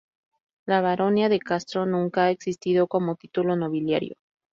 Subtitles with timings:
[0.65, 4.15] La "Baronía de Castro" nunca ha existido como título nobiliario.